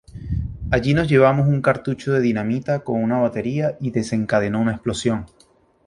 Allí 0.71 0.95
nos 0.95 1.07
llevamos 1.07 1.47
un 1.47 1.61
cartucho 1.61 2.11
de 2.11 2.21
dinamita 2.21 2.79
con 2.79 3.03
una 3.03 3.19
batería 3.19 3.77
y 3.79 3.91
desencadenó 3.91 4.59
una 4.59 4.71
explosión. 4.71 5.27